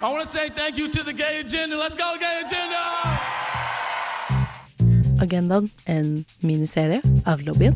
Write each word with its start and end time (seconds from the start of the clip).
I 0.00 0.12
want 0.12 0.22
to 0.22 0.28
say 0.28 0.48
thank 0.48 0.78
you 0.78 0.88
to 0.92 1.02
the 1.02 1.12
gay 1.12 1.40
agenda. 1.40 1.76
Let's 1.76 1.96
go, 1.96 2.14
gay 2.20 2.42
agenda! 2.46 2.78
Agendaen, 5.20 5.70
en 5.86 6.24
miniserie 6.40 7.00
av 7.26 7.40
lobbyen. 7.40 7.74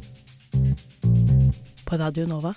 På 1.85 1.96
Radio 1.96 2.27
Nova. 2.27 2.54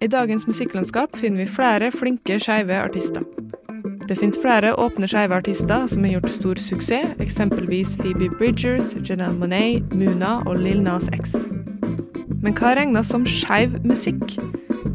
I 0.00 0.08
dagens 0.08 0.46
musikklandskap 0.46 1.16
finner 1.16 1.38
vi 1.38 1.46
flere 1.46 1.90
flinke 1.90 2.40
skeive 2.40 2.82
artister. 2.82 3.35
Det 4.06 4.14
finnes 4.14 4.36
flere 4.38 4.70
åpne 4.78 5.08
skeive 5.10 5.34
artister 5.34 5.88
som 5.90 6.04
har 6.06 6.12
gjort 6.12 6.30
stor 6.30 6.60
suksess, 6.62 7.16
eksempelvis 7.18 7.96
Phoebe 7.98 8.28
Bridgers, 8.38 8.92
Janelle 9.02 9.34
Monet, 9.34 9.88
Muna 9.90 10.36
og 10.46 10.60
Lil 10.62 10.78
Nas 10.84 11.08
X. 11.10 11.34
Men 12.38 12.54
hva 12.54 12.76
regnes 12.78 13.10
som 13.10 13.24
skeiv 13.26 13.74
musikk? 13.82 14.36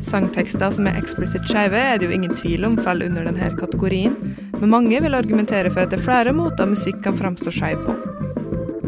Sangtekster 0.02 0.72
som 0.72 0.88
er 0.88 0.96
eksplisitt 1.02 1.44
skeive, 1.50 1.76
er 1.76 2.00
det 2.00 2.08
jo 2.08 2.16
ingen 2.16 2.38
tvil 2.40 2.64
om 2.70 2.78
faller 2.80 3.12
under 3.12 3.28
denne 3.28 3.52
kategorien, 3.60 4.16
men 4.62 4.72
mange 4.72 5.02
vil 5.04 5.18
argumentere 5.18 5.74
for 5.74 5.84
at 5.84 5.92
det 5.92 6.00
er 6.00 6.06
flere 6.08 6.32
måter 6.38 6.72
musikk 6.72 7.04
kan 7.04 7.20
framstå 7.20 7.52
skeiv 7.52 7.84
på. 7.84 7.98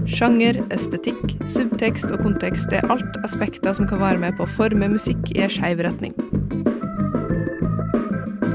Sjanger, 0.08 0.62
estetikk, 0.72 1.36
subtekst 1.52 2.16
og 2.16 2.24
kontekst 2.24 2.72
er 2.72 2.88
alt 2.92 3.20
aspekter 3.28 3.76
som 3.76 3.92
kan 3.92 4.00
være 4.00 4.24
med 4.24 4.40
på 4.40 4.48
å 4.48 4.56
forme 4.56 4.88
musikk 4.96 5.36
i 5.36 5.44
en 5.44 5.52
skeiv 5.52 5.84
retning. 5.84 6.16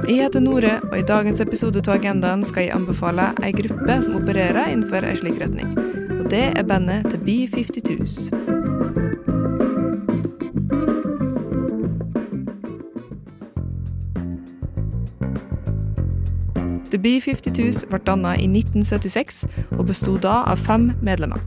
Jeg 0.08 0.22
heter 0.22 0.40
Nore, 0.40 0.80
og 0.80 0.94
i 0.98 1.02
dagens 1.04 1.40
episode 1.44 1.82
av 1.84 1.98
Agendaen 1.98 2.40
skal 2.40 2.64
jeg 2.64 2.72
anbefale 2.72 3.26
ei 3.44 3.50
gruppe 3.52 3.98
som 4.00 4.14
opererer 4.16 4.70
innenfor 4.72 5.04
ei 5.04 5.18
slik 5.20 5.36
retning. 5.36 5.74
Og 6.14 6.30
det 6.32 6.46
er 6.56 6.64
bandet 6.64 7.04
The 7.12 7.20
B-52s. 7.26 8.30
The 16.88 17.02
B-52s 17.04 17.84
ble 17.92 18.00
dannet 18.08 18.40
i 18.40 18.48
1976 18.48 19.44
og 19.76 19.90
bestod 19.92 20.24
da 20.24 20.40
av 20.48 20.64
fem 20.64 20.94
medlemmer. 21.04 21.44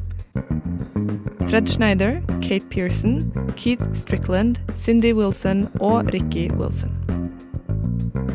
Fred 1.49 1.65
Schneider, 1.65 2.21
Kate 2.45 2.69
Pearson, 2.69 3.23
Keith 3.57 3.89
Strickland, 3.97 4.61
Cindy 4.77 5.17
Wilson 5.17 5.65
og 5.79 6.13
Ricky 6.13 6.51
Wilson. 6.53 7.00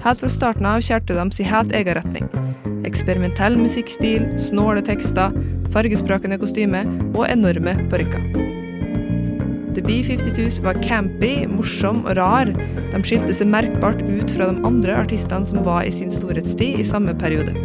Helt 0.07 0.21
fra 0.23 0.29
starten 0.31 0.67
av 0.71 0.85
kjørte 0.87 1.17
de 1.17 1.23
sin 1.35 1.49
helt 1.51 1.73
egen 1.75 1.97
retning. 1.99 2.27
Eksperimentell 2.87 3.57
musikkstil, 3.59 4.29
snåle 4.39 4.85
tekster, 4.87 5.35
fargesprakende 5.75 6.39
kostymer 6.39 6.87
og 7.09 7.25
enorme 7.27 7.75
parykker. 7.91 8.23
The 9.75 9.83
B-52s 9.83 10.61
var 10.63 10.79
campy, 10.85 11.33
morsom 11.51 12.05
og 12.05 12.15
rar. 12.21 12.53
De 12.93 13.03
skilte 13.03 13.35
seg 13.35 13.51
merkbart 13.51 13.98
ut 14.07 14.31
fra 14.31 14.47
de 14.53 14.63
andre 14.69 14.95
artistene 15.03 15.45
som 15.48 15.67
var 15.67 15.83
i 15.83 15.91
sin 15.91 16.15
storhetstid 16.15 16.79
i 16.79 16.87
samme 16.87 17.11
periode. 17.19 17.57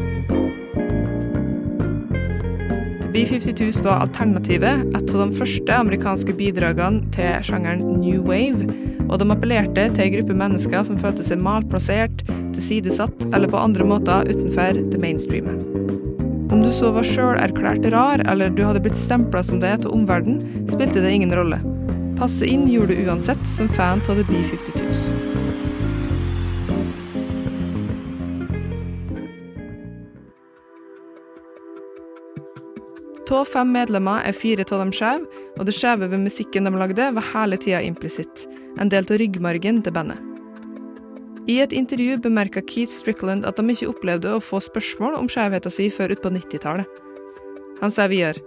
The 3.06 3.12
B-52s 3.14 3.84
var 3.86 4.02
alternativet, 4.08 4.90
et 4.98 5.14
av 5.14 5.28
de 5.28 5.38
første 5.38 5.78
amerikanske 5.78 6.34
bidragene 6.42 7.06
til 7.14 7.38
sjangeren 7.46 8.02
new 8.02 8.26
wave, 8.26 8.66
og 9.12 9.20
de 9.20 9.28
appellerte 9.34 9.90
til 9.92 10.06
en 10.06 10.14
gruppe 10.16 10.38
mennesker 10.40 10.86
som 10.88 11.00
følte 11.00 11.26
seg 11.28 11.44
malplassert, 11.44 12.24
tilsidesatt 12.56 13.28
eller 13.32 13.52
på 13.52 13.60
andre 13.60 13.88
måter 13.88 14.32
utenfor 14.32 14.80
det 14.94 15.02
mainstreamet. 15.04 15.68
Om 16.52 16.64
du 16.64 16.72
så 16.76 16.90
var 16.96 17.08
sjøl 17.08 17.38
erklært 17.40 17.86
rar, 17.94 18.24
eller 18.32 18.52
du 18.52 18.64
hadde 18.68 18.82
blitt 18.84 19.00
stempla 19.00 19.44
som 19.44 19.62
det 19.64 19.78
til 19.84 19.94
omverdenen, 19.96 20.68
spilte 20.72 21.04
det 21.04 21.14
ingen 21.16 21.36
rolle. 21.36 21.62
Passe 22.20 22.48
inn 22.48 22.68
gjorde 22.70 22.96
du 22.96 23.08
uansett 23.08 23.46
som 23.48 23.72
fan 23.72 24.04
av 24.08 24.20
The 24.20 24.28
B-52s. 24.28 25.10
Av 33.32 33.48
fem 33.48 33.70
medlemmer 33.72 34.26
er 34.28 34.36
fire 34.36 34.66
av 34.68 34.82
dem 34.82 34.90
skeive, 34.92 35.24
og 35.56 35.68
det 35.68 35.74
skjeve 35.78 36.10
ved 36.12 36.20
musikken 36.20 36.68
de 36.68 36.72
lagde, 36.76 37.06
var 37.16 37.28
hele 37.32 37.56
tida 37.58 37.80
implisitt, 37.80 38.44
en 38.76 38.92
del 38.92 39.08
av 39.08 39.22
ryggmargen 39.22 39.80
til 39.86 39.96
bandet. 39.96 40.20
I 41.48 41.62
et 41.64 41.72
intervju 41.74 42.20
bemerka 42.22 42.62
Keith 42.68 42.92
Strickland 42.92 43.48
at 43.48 43.58
de 43.58 43.64
ikke 43.72 43.90
opplevde 43.90 44.36
å 44.36 44.44
få 44.44 44.60
spørsmål 44.62 45.16
om 45.18 45.32
skjevheten 45.32 45.74
sin 45.74 45.94
før 45.96 46.14
utpå 46.14 46.34
90-tallet. 46.36 47.00
Han 47.80 47.94
sa 47.94 48.10
videre 48.12 48.44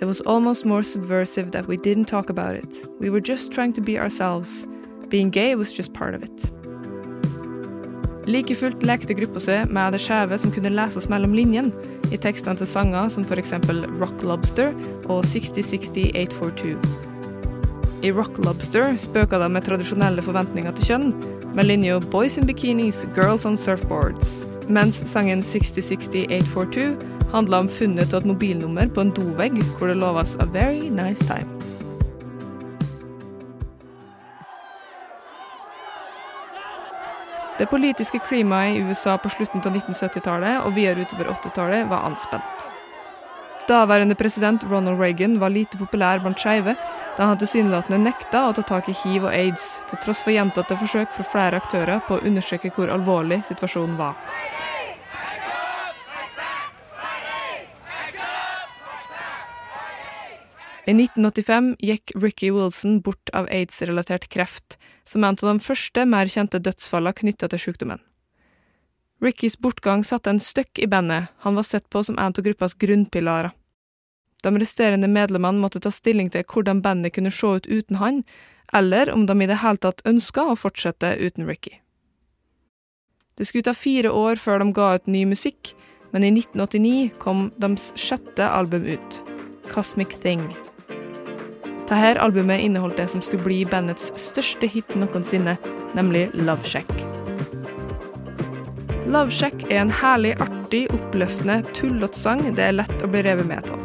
It 0.00 0.06
was 0.06 0.20
almost 0.22 0.64
more 0.64 0.82
subversive 0.82 1.50
that 1.50 1.66
we 1.66 1.76
didn't 1.76 2.06
talk 2.06 2.30
about 2.30 2.54
it. 2.54 2.86
We 3.00 3.10
were 3.10 3.20
just 3.20 3.50
trying 3.50 3.72
to 3.74 3.80
be 3.80 3.98
ourselves. 3.98 4.66
Being 5.08 5.30
gay 5.30 5.56
was 5.56 5.72
just 5.72 5.92
part 5.92 6.14
of 6.14 6.22
it. 6.22 6.52
Like 8.28 8.52
fullt 8.60 8.82
lekte 8.84 9.14
gruppa 9.16 9.40
seg 9.40 9.70
med 9.72 9.94
det 9.96 10.02
skjeve 10.04 10.36
som 10.36 10.52
kunne 10.52 10.74
leses 10.74 11.08
mellom 11.08 11.32
linjene 11.32 11.72
i 12.12 12.18
tekstene 12.20 12.60
til 12.60 12.68
sanger 12.68 13.08
som 13.12 13.24
f.eks. 13.24 13.54
Rock 13.96 14.24
Lobster 14.28 14.74
og 15.08 15.24
6060-842. 15.24 16.76
I 18.04 18.12
Rock 18.12 18.36
Lobster 18.44 18.92
spøka 19.00 19.40
de 19.40 19.48
med 19.50 19.64
tradisjonelle 19.64 20.22
forventninger 20.22 20.76
til 20.76 20.90
kjønn, 20.90 21.10
med 21.56 21.66
linja 21.66 21.96
Boys 22.12 22.36
in 22.38 22.46
bikinis, 22.46 23.06
girls 23.16 23.48
on 23.48 23.56
surfboards, 23.56 24.42
mens 24.68 25.00
sangen 25.08 25.40
6060-842 25.40 26.92
handla 27.32 27.64
om 27.64 27.68
funnet 27.80 28.12
av 28.12 28.22
et 28.22 28.32
mobilnummer 28.34 28.92
på 28.92 29.06
en 29.06 29.14
dovegg 29.16 29.56
hvor 29.78 29.88
det 29.88 29.98
loves 30.04 30.36
a 30.36 30.46
very 30.52 30.92
nice 30.92 31.24
time. 31.24 31.57
Det 37.58 37.66
politiske 37.66 38.18
klimaet 38.22 38.76
i 38.76 38.82
USA 38.86 39.16
på 39.18 39.30
slutten 39.34 39.64
av 39.66 39.74
1970-tallet 39.74 40.66
og 40.66 40.76
videre 40.76 41.02
utover 41.02 41.32
80-tallet 41.32 41.88
var 41.90 42.04
anspent. 42.06 42.68
Daværende 43.68 44.14
president 44.14 44.62
Ronald 44.64 45.00
Reagan 45.00 45.40
var 45.42 45.50
lite 45.50 45.76
populær 45.76 46.22
blant 46.22 46.38
skeive, 46.38 46.76
da 47.18 47.26
han 47.26 47.40
tilsynelatende 47.40 47.98
nekta 48.04 48.44
å 48.46 48.54
ta 48.56 48.62
tak 48.62 48.88
i 48.88 48.94
hiv 49.02 49.26
og 49.26 49.34
aids, 49.34 49.66
til 49.90 50.00
tross 50.04 50.22
for 50.24 50.32
gjentatte 50.32 50.78
forsøk 50.78 51.10
fra 51.16 51.26
flere 51.32 51.58
aktører 51.58 51.98
på 52.06 52.16
å 52.16 52.22
understreke 52.30 52.70
hvor 52.76 52.94
alvorlig 52.94 53.42
situasjonen 53.50 53.98
var. 53.98 54.14
I 60.88 60.94
1985 60.96 61.74
gikk 61.84 62.12
Ricky 62.16 62.48
Wilson 62.50 63.00
bort 63.04 63.28
av 63.36 63.48
aids-relatert 63.52 64.30
kreft, 64.32 64.78
som 65.04 65.20
er 65.20 65.34
en 65.34 65.36
av 65.42 65.50
de 65.50 65.60
første 65.60 66.04
mer 66.08 66.30
kjente 66.32 66.60
dødsfallene 66.64 67.18
knytta 67.18 67.50
til 67.52 67.60
sykdommen. 67.60 68.00
Rickys 69.20 69.58
bortgang 69.60 70.04
satte 70.06 70.32
en 70.32 70.40
støkk 70.40 70.80
i 70.80 70.88
bandet, 70.88 71.28
han 71.44 71.58
var 71.58 71.66
sett 71.68 71.90
på 71.92 72.00
som 72.06 72.16
en 72.16 72.32
av 72.32 72.44
gruppas 72.46 72.72
grunnpilarer. 72.80 73.52
De 74.42 74.52
resterende 74.54 75.10
medlemmene 75.10 75.60
måtte 75.60 75.82
ta 75.82 75.90
stilling 75.92 76.30
til 76.32 76.46
hvordan 76.46 76.80
bandet 76.80 77.12
kunne 77.16 77.34
se 77.34 77.50
ut 77.58 77.68
uten 77.68 77.98
han, 78.00 78.22
eller 78.72 79.10
om 79.12 79.26
de 79.26 79.36
i 79.42 79.50
det 79.50 79.60
hele 79.60 79.82
tatt 79.82 80.00
ønska 80.08 80.46
å 80.46 80.56
fortsette 80.56 81.16
uten 81.20 81.44
Ricky. 81.50 81.74
Det 83.36 83.44
skulle 83.44 83.68
ta 83.68 83.76
fire 83.76 84.08
år 84.08 84.40
før 84.40 84.62
de 84.62 84.72
ga 84.72 84.94
ut 84.96 85.10
ny 85.10 85.26
musikk, 85.28 85.74
men 86.14 86.24
i 86.24 86.32
1989 86.32 87.12
kom 87.20 87.50
deres 87.60 87.90
sjette 87.98 88.48
album 88.48 88.88
ut, 88.88 89.22
Cosmic 89.68 90.16
Thing. 90.22 90.46
Dette 91.88 92.20
albumet 92.20 92.60
inneholdt 92.60 92.98
det 93.00 93.06
som 93.08 93.22
skulle 93.24 93.46
bli 93.46 93.62
bandets 93.64 94.10
største 94.20 94.68
hit 94.68 94.92
noensinne, 95.00 95.54
nemlig 95.96 96.26
Love 96.36 96.68
Shack. 96.68 96.90
Love 99.08 99.32
Shack 99.32 99.64
er 99.70 99.80
en 99.80 99.92
herlig, 99.92 100.34
artig, 100.44 100.82
oppløftende, 100.92 101.62
tullete 101.72 102.18
sang 102.18 102.44
det 102.44 102.66
er 102.66 102.76
lett 102.76 103.00
å 103.04 103.08
bli 103.08 103.24
revet 103.24 103.48
med 103.48 103.72
av. 103.72 103.80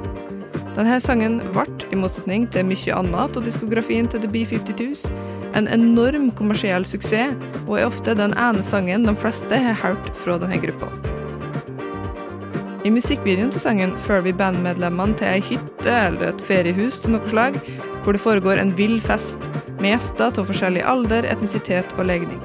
Denne 0.75 0.99
sangen 0.99 1.39
ble, 1.53 1.63
i 1.93 2.01
motsetning 2.01 2.49
til 2.51 2.67
mye 2.67 2.99
annet 2.99 3.39
av 3.39 3.47
diskografien 3.47 4.11
til 4.11 4.25
The 4.25 4.33
B-52s, 4.35 5.07
en 5.55 5.71
enorm 5.71 6.27
kommersiell 6.35 6.83
suksess, 6.83 7.39
og 7.69 7.77
er 7.79 7.87
ofte 7.87 8.19
den 8.19 8.35
ene 8.35 8.67
sangen 8.67 9.07
de 9.07 9.15
fleste 9.15 9.63
har 9.63 9.79
hørt 9.79 10.11
fra 10.17 10.35
denne 10.43 10.59
gruppa. 10.59 10.91
I 12.83 12.91
musikkvideoen 12.91 13.51
til 13.53 13.61
sangen 13.63 13.93
følger 13.95 14.25
vi 14.25 14.31
bandmedlemmene 14.35 15.15
til 15.15 15.29
ei 15.29 15.43
hytte 15.47 15.93
eller 16.09 16.33
et 16.33 16.41
feriehus 16.43 16.97
til 16.99 17.13
noe 17.15 17.31
slag, 17.31 17.55
hvor 18.03 18.11
det 18.11 18.19
foregår 18.19 18.59
en 18.59 18.73
vill 18.75 18.97
fest 18.99 19.47
med 19.79 19.93
gjester 19.93 20.35
av 20.35 20.49
forskjellig 20.51 20.83
alder, 20.83 21.23
etnisitet 21.31 21.95
og 21.95 22.09
legning. 22.11 22.43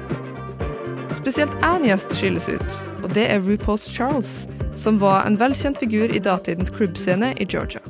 Spesielt 1.17 1.51
én 1.67 1.89
gjest 1.89 2.15
skilles 2.15 2.47
ut, 2.47 2.83
og 3.03 3.11
det 3.17 3.27
er 3.27 3.43
RuPaul's 3.43 3.89
Charles, 3.91 4.45
som 4.79 5.01
var 5.03 5.27
en 5.27 5.35
velkjent 5.39 5.83
figur 5.83 6.07
i 6.07 6.23
datidens 6.23 6.71
klubbscene 6.71 7.33
i 7.35 7.43
Georgia. 7.43 7.83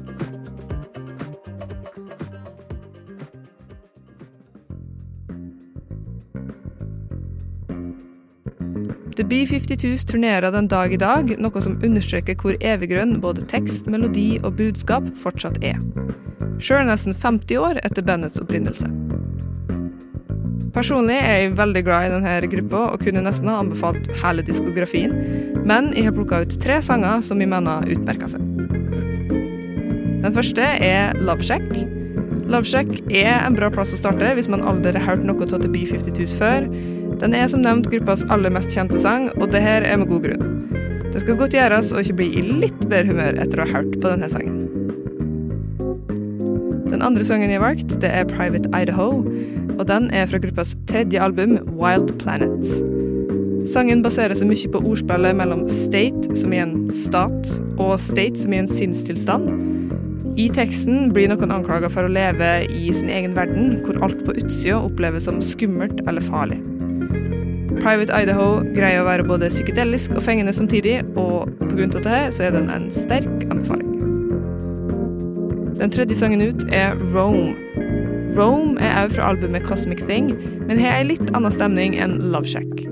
The 9.15 9.23
B-52s 9.23 10.05
turnerer 10.05 10.51
den 10.51 10.67
dag 10.67 10.93
i 10.93 10.97
dag, 10.99 11.31
noe 11.41 11.61
som 11.63 11.77
understreker 11.83 12.37
hvor 12.39 12.57
eviggrønn 12.61 13.17
både 13.23 13.45
tekst, 13.49 13.87
melodi 13.89 14.39
og 14.43 14.57
budskap 14.59 15.07
fortsatt 15.19 15.59
er. 15.65 15.79
sjøl 16.59 16.89
nesten 16.89 17.15
50 17.15 17.57
år 17.57 17.79
etter 17.87 18.03
bandets 18.03 18.41
opprinnelse. 18.41 18.89
Personlig 20.75 21.15
er 21.17 21.37
jeg 21.41 21.55
veldig 21.57 21.83
glad 21.87 22.05
i 22.05 22.11
denne 22.13 22.49
gruppa 22.51 22.81
og 22.93 23.01
kunne 23.03 23.23
nesten 23.25 23.49
ha 23.49 23.57
anbefalt 23.63 24.09
hele 24.21 24.43
diskografien, 24.45 25.15
men 25.65 25.93
jeg 25.95 26.09
har 26.09 26.15
plukka 26.15 26.43
ut 26.43 26.59
tre 26.61 26.81
sanger 26.83 27.23
som 27.25 27.41
jeg 27.41 27.49
mener 27.49 27.87
utmerker 27.89 28.35
seg. 28.35 28.43
Den 30.19 30.35
første 30.35 30.61
er 30.61 31.15
Love 31.17 31.43
Shack. 31.47 31.65
Love 32.49 32.67
Shack 32.67 32.91
er 33.07 33.39
en 33.39 33.55
bra 33.55 33.71
plass 33.73 33.95
å 33.95 33.99
starte 33.99 34.35
hvis 34.35 34.51
man 34.51 34.65
aldri 34.67 34.93
har 34.97 35.05
hørt 35.07 35.25
noe 35.25 35.47
av 35.47 35.61
The 35.63 35.71
B-52s 35.71 36.35
før. 36.37 36.67
Den 37.19 37.35
er 37.35 37.49
som 37.51 37.63
nevnt 37.65 37.89
gruppas 37.91 38.23
aller 38.31 38.53
mest 38.53 38.71
kjente 38.71 38.99
sang, 39.01 39.27
og 39.41 39.49
det 39.51 39.59
her 39.63 39.83
er 39.83 39.99
med 39.99 40.07
god 40.07 40.23
grunn. 40.23 40.45
Det 41.09 41.23
skal 41.23 41.39
godt 41.39 41.55
gjøres 41.57 41.91
å 41.91 41.99
ikke 41.99 42.15
bli 42.21 42.29
i 42.39 42.43
litt 42.63 42.85
bedre 42.87 43.11
humør 43.11 43.39
etter 43.43 43.59
å 43.59 43.65
ha 43.67 43.79
hørt 43.79 43.97
på 43.99 44.11
denne 44.11 44.29
sangen. 44.31 44.61
Den 46.89 47.03
andre 47.05 47.25
sangen 47.27 47.51
jeg 47.51 47.59
har 47.59 47.65
valgt, 47.67 47.97
det 48.01 48.11
er 48.13 48.29
Private 48.29 48.71
Idaho, 48.71 49.25
og 49.75 49.83
den 49.91 50.07
er 50.15 50.29
fra 50.31 50.39
gruppas 50.41 50.73
tredje 50.87 51.19
album, 51.21 51.57
Wild 51.79 52.15
Planet. 52.23 52.63
Sangen 53.67 53.99
baserer 54.05 54.37
seg 54.37 54.47
mye 54.49 54.71
på 54.71 54.81
ordspillet 54.87 55.35
mellom 55.37 55.67
state, 55.71 56.31
som 56.39 56.55
i 56.55 56.63
en 56.63 56.87
stat, 56.93 57.51
og 57.75 57.97
state, 57.99 58.39
som 58.39 58.55
i 58.55 58.63
en 58.63 58.71
sinnstilstand. 58.71 59.51
I 60.39 60.47
teksten 60.55 61.09
blir 61.11 61.27
noen 61.27 61.51
anklaga 61.51 61.91
for 61.91 62.07
å 62.07 62.15
leve 62.15 62.63
i 62.71 62.93
sin 62.95 63.11
egen 63.11 63.35
verden, 63.35 63.81
hvor 63.83 63.99
alt 64.07 64.23
på 64.23 64.37
utsida 64.39 64.79
oppleves 64.79 65.27
som 65.27 65.43
skummelt 65.43 65.99
eller 66.07 66.23
farlig. 66.23 66.61
Private 67.79 68.11
Idaho 68.11 68.47
greier 68.75 69.03
å 69.03 69.07
være 69.07 69.25
både 69.27 69.49
psykedelisk 69.51 70.17
og 70.17 70.23
fengende 70.25 70.53
samtidig, 70.55 70.99
og 71.19 71.47
pga. 71.69 71.87
dette 71.95 72.19
så 72.35 72.47
er 72.47 72.55
den 72.57 72.69
en 72.73 72.89
sterk 72.91 73.45
anbefaling. 73.47 73.95
Den 75.79 75.93
tredje 75.95 76.17
sangen 76.19 76.43
ut 76.43 76.65
er 76.75 76.97
Rome. 77.13 77.55
Rome 78.35 78.75
er 78.83 79.05
òg 79.05 79.13
fra 79.15 79.29
albumet 79.31 79.63
Cosmic 79.63 80.03
Thing, 80.03 80.33
men 80.67 80.81
har 80.81 80.99
ei 80.99 81.07
litt 81.13 81.31
annen 81.31 81.53
stemning 81.55 81.95
enn 81.95 82.17
Love 82.33 82.51
Shack. 82.51 82.83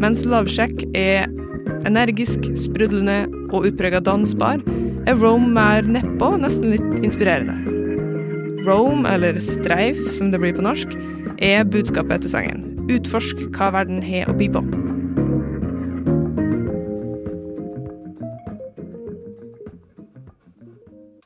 Mens 0.00 0.24
Love 0.24 0.48
Shack 0.48 0.86
er 0.96 1.28
energisk, 1.86 2.48
sprudlende 2.56 3.26
og 3.52 3.68
utprega 3.68 4.00
dansbar, 4.00 4.64
er 5.06 5.20
Rome 5.20 5.52
mer 5.52 5.86
nedpå, 5.86 6.32
nesten 6.40 6.72
litt 6.72 7.04
inspirerende. 7.04 7.60
Rome, 8.66 9.04
eller 9.12 9.36
Streif 9.38 10.00
som 10.16 10.32
det 10.32 10.40
blir 10.42 10.56
på 10.56 10.64
norsk, 10.64 10.96
er 11.44 11.68
budskapet 11.68 12.18
etter 12.18 12.32
sangen. 12.32 12.75
Utforsk 12.86 13.48
hva 13.56 13.72
verden 13.74 13.98
har 14.06 14.30
å 14.30 14.36
by 14.38 14.46
på. 14.54 14.85